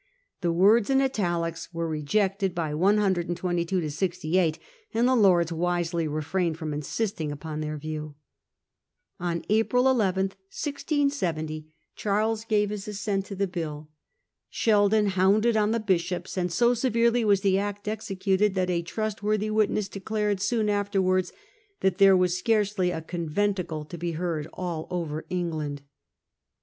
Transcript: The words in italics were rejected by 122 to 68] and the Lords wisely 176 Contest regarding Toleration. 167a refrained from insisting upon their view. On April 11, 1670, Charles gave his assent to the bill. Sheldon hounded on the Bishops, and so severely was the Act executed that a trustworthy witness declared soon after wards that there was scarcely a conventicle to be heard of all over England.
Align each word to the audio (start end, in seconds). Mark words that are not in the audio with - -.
The 0.41 0.51
words 0.51 0.89
in 0.89 0.99
italics 0.99 1.71
were 1.75 1.87
rejected 1.87 2.55
by 2.55 2.73
122 2.73 3.81
to 3.81 3.91
68] 3.91 4.57
and 4.95 5.07
the 5.07 5.15
Lords 5.15 5.51
wisely 5.53 6.07
176 6.07 6.09
Contest 6.09 6.09
regarding 6.09 6.09
Toleration. 6.09 6.09
167a 6.09 6.15
refrained 6.15 6.57
from 6.57 6.73
insisting 6.73 7.31
upon 7.31 7.61
their 7.61 7.77
view. 7.77 8.15
On 9.19 9.45
April 9.47 9.87
11, 9.87 10.21
1670, 10.49 11.75
Charles 11.95 12.45
gave 12.45 12.71
his 12.71 12.87
assent 12.87 13.25
to 13.27 13.35
the 13.35 13.45
bill. 13.45 13.89
Sheldon 14.49 15.05
hounded 15.09 15.55
on 15.55 15.69
the 15.69 15.79
Bishops, 15.79 16.35
and 16.35 16.51
so 16.51 16.73
severely 16.73 17.23
was 17.23 17.41
the 17.41 17.59
Act 17.59 17.87
executed 17.87 18.55
that 18.55 18.71
a 18.71 18.81
trustworthy 18.81 19.51
witness 19.51 19.87
declared 19.87 20.41
soon 20.41 20.67
after 20.67 20.99
wards 20.99 21.31
that 21.81 21.99
there 21.99 22.17
was 22.17 22.35
scarcely 22.35 22.89
a 22.89 23.03
conventicle 23.03 23.85
to 23.85 23.99
be 23.99 24.13
heard 24.13 24.47
of 24.47 24.53
all 24.53 24.87
over 24.89 25.27
England. 25.29 25.83